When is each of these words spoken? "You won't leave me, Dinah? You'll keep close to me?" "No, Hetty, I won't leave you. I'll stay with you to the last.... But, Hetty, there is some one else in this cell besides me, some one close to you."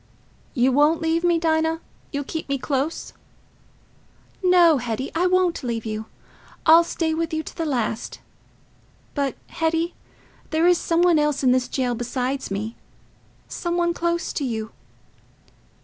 "You 0.55 0.71
won't 0.71 0.99
leave 0.99 1.23
me, 1.23 1.37
Dinah? 1.37 1.79
You'll 2.11 2.23
keep 2.23 2.47
close 2.59 3.11
to 3.11 3.13
me?" 4.43 4.49
"No, 4.49 4.77
Hetty, 4.79 5.11
I 5.13 5.27
won't 5.27 5.61
leave 5.61 5.85
you. 5.85 6.07
I'll 6.65 6.83
stay 6.83 7.13
with 7.13 7.31
you 7.35 7.43
to 7.43 7.55
the 7.55 7.67
last.... 7.67 8.19
But, 9.13 9.35
Hetty, 9.49 9.93
there 10.49 10.65
is 10.65 10.79
some 10.79 11.03
one 11.03 11.19
else 11.19 11.43
in 11.43 11.51
this 11.51 11.69
cell 11.71 11.93
besides 11.93 12.49
me, 12.49 12.75
some 13.47 13.77
one 13.77 13.93
close 13.93 14.33
to 14.33 14.43
you." 14.43 14.71